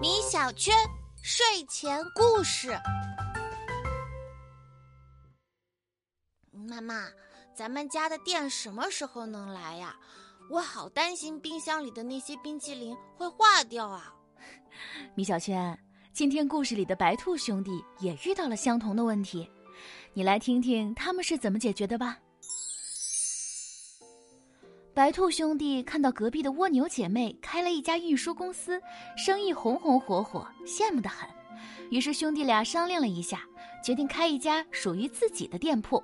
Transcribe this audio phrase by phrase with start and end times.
[0.00, 0.74] 米小圈
[1.22, 2.78] 睡前故事。
[6.50, 7.08] 妈妈，
[7.54, 9.96] 咱们家的电什么时候能来呀？
[10.48, 14.14] 我好担心冰箱里的那些冰淇淋会化掉啊！
[15.16, 15.76] 米小圈，
[16.12, 19.50] 今天故事里的白兔兄弟也遇到了相同的问题，
[20.14, 22.18] 你来听听他们是怎么解决的吧。
[24.96, 28.80] 白兔兄弟看到隔壁的蜗牛姐妹开了一家运输公司，
[29.14, 31.28] 生意红红火火，羡慕的很。
[31.90, 33.42] 于是兄弟俩商量了一下，
[33.84, 36.02] 决定开一家属于自己的店铺。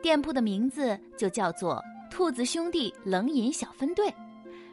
[0.00, 4.10] 店铺的名字就叫做“兔子兄弟冷饮小分队”。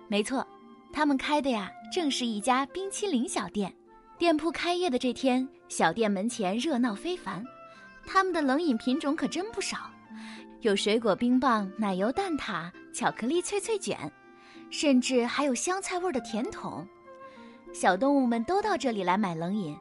[0.08, 0.48] 没错，
[0.94, 3.76] 他们开的呀，正是一家冰淇淋小店。
[4.18, 7.46] 店铺开业的这天，小店门前热闹非凡，
[8.06, 9.92] 他们的冷饮品种可真不少。
[10.62, 13.98] 有水果冰棒、奶油蛋挞、巧克力脆脆卷，
[14.70, 16.88] 甚至还有香菜味的甜筒。
[17.74, 19.76] 小动物们都到这里来买冷饮，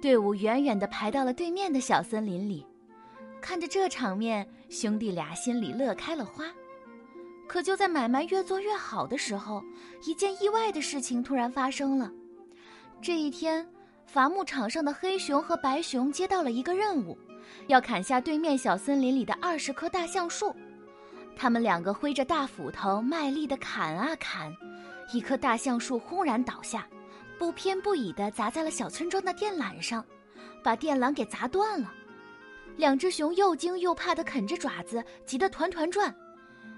[0.00, 2.66] 队伍远远地排到了对面的小森林里。
[3.42, 6.46] 看着这场面，兄弟俩心里乐开了花。
[7.46, 9.62] 可就在买卖越做越好的时候，
[10.06, 12.10] 一件意外的事情突然发生了。
[13.02, 13.68] 这一天，
[14.06, 17.16] 伐木场上的黑熊和白熊接到了一个任务。
[17.66, 20.54] 要砍下对面小森林里的二十棵大橡树，
[21.36, 24.52] 他们两个挥着大斧头，卖力地砍啊砍，
[25.12, 26.86] 一棵大橡树轰然倒下，
[27.38, 30.04] 不偏不倚地砸在了小村庄的电缆上，
[30.62, 31.92] 把电缆给砸断了。
[32.76, 36.14] 两只熊又惊又怕地啃着爪子，急得团团转。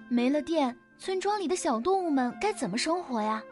[0.08, 3.42] 没了电，村庄里的小动物们该怎么生活呀？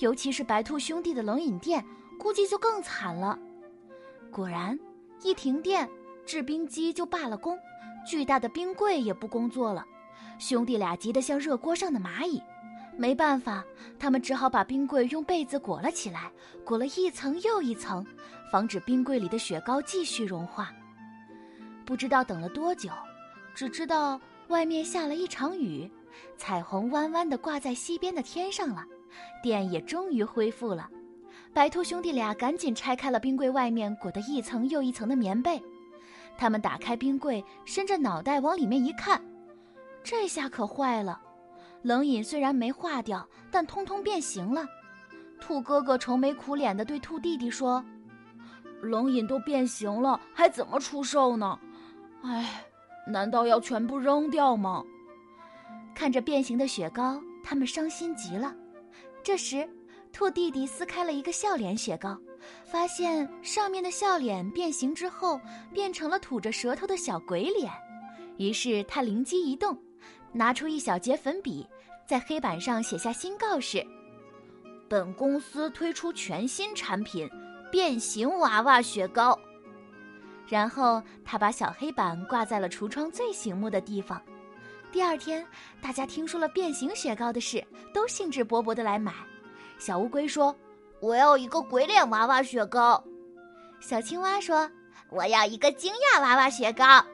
[0.00, 1.84] 尤其是白兔兄弟的冷饮店，
[2.18, 3.38] 估计就更惨了。
[4.30, 4.78] 果然，
[5.22, 5.88] 一停电。
[6.26, 7.56] 制冰机就罢了工，
[8.04, 9.86] 巨大的冰柜也不工作了，
[10.40, 12.42] 兄弟俩急得像热锅上的蚂蚁。
[12.96, 13.64] 没办法，
[13.96, 16.32] 他们只好把冰柜用被子裹了起来，
[16.64, 18.04] 裹了一层又一层，
[18.50, 20.72] 防止冰柜里的雪糕继续融化。
[21.84, 22.90] 不知道等了多久，
[23.54, 25.88] 只知道外面下了一场雨，
[26.36, 28.84] 彩虹弯弯地挂在西边的天上了，
[29.44, 30.90] 电也终于恢复了。
[31.56, 35.58] 白兔兄弟俩赶紧拆开了冰柜外面裹得一层又一层的棉被。
[36.36, 39.18] 他们打开冰柜，伸着脑袋往里面一看，
[40.04, 41.18] 这下可坏了。
[41.80, 44.66] 冷饮虽然没化掉，但通通变形了。
[45.40, 47.82] 兔哥哥愁眉苦脸地对兔弟弟说
[48.82, 51.58] ：“冷饮都变形了，还怎么出售呢？
[52.22, 52.66] 哎，
[53.06, 54.84] 难道要全部扔掉吗？”
[55.96, 58.54] 看着变形的雪糕，他们伤心极了。
[59.22, 59.66] 这时，
[60.16, 62.18] 兔弟弟撕开了一个笑脸雪糕。
[62.64, 65.38] 发现上面的笑脸变形之后，
[65.74, 67.70] 变成了吐着舌头的小鬼脸。
[68.38, 69.78] 于是他灵机一动，
[70.32, 71.66] 拿出一小截粉笔，
[72.08, 73.86] 在黑板上写下新告示
[74.88, 77.28] ：“本公司推出全新产品——
[77.70, 79.38] 变形娃娃雪糕。”
[80.48, 84.18] 然后他把小黑板挂在了橱窗最醒目的地方。
[84.90, 85.46] 第二天，
[85.82, 87.62] 大家听说了变形雪糕的事，
[87.92, 89.12] 都兴致勃勃地来买。
[89.78, 90.54] 小乌龟说。
[90.98, 93.04] 我要一个鬼脸娃娃雪糕，
[93.80, 94.68] 小青蛙说
[95.12, 97.04] ：“我要一个惊讶娃娃雪糕。”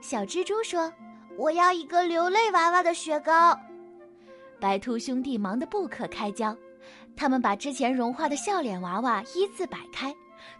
[0.00, 0.90] 小蜘蛛说
[1.36, 3.56] ：“我要一个流泪娃娃的雪糕。”
[4.58, 6.56] 白兔兄弟忙得不可开交，
[7.14, 10.12] 他们把之前融化的笑脸娃娃依次摆开，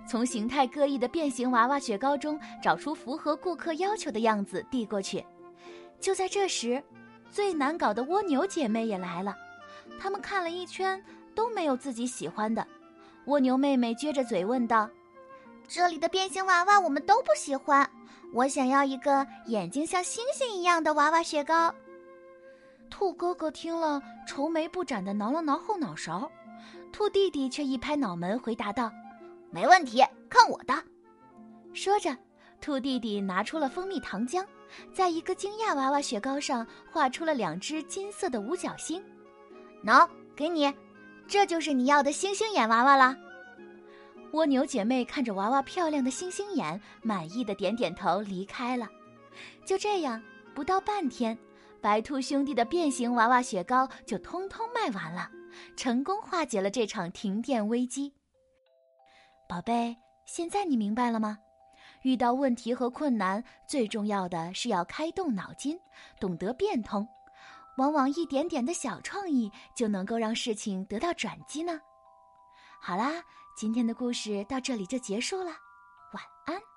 [0.07, 5.25] 从形态各异的变形娃娃雪糕中找出符合顾客要求的样子递过去。
[5.99, 6.85] 就在这时，
[7.31, 9.35] 最难搞的蜗牛姐妹也来了，
[9.99, 11.03] 他们看了一圈。
[11.35, 12.67] 都没有自己喜欢的，
[13.27, 14.89] 蜗牛妹妹撅着嘴问道
[15.69, 17.89] ：“这里的变形娃娃我们都不喜欢，
[18.33, 21.75] 我想要一个眼睛像星星一样的娃娃雪糕。”
[22.91, 26.31] 兔哥哥听了，愁眉不展的挠了挠后脑勺，
[26.93, 28.93] 兔弟弟却一拍脑门回答道
[29.51, 30.75] ：“没问题，看我的！”
[31.73, 32.15] 说着，
[32.61, 34.45] 兔弟弟拿出了蜂蜜糖浆，
[34.93, 39.03] 在一个惊讶娃娃雪糕上画出了两只金色的五角星，
[39.83, 40.07] 喏，
[40.37, 40.71] 给你。
[41.33, 43.17] 这就是你要的星星眼娃娃了。
[44.35, 48.87] 蜗牛姐妹看着娃娃漂亮的星星眼，满意的点点头，离开了。
[49.65, 50.23] 就这样，
[50.55, 51.39] 不到半天，
[51.81, 55.31] 白兔兄弟的变形娃娃雪糕就通通卖完了，
[55.75, 58.13] 成功化解了这场停电危机。
[59.49, 59.97] 宝贝，
[60.27, 61.39] 现在你明白了吗？
[62.03, 65.81] 遇到问题和困难，最重要的是要开动脑筋，
[66.21, 67.09] 懂得变通。
[67.77, 71.81] 往往一点点的小创意就能够让事情得到转机呢。
[72.81, 73.23] 好啦，
[73.57, 75.51] 今天的故事到这里就结束了，
[76.13, 76.72] 晚安。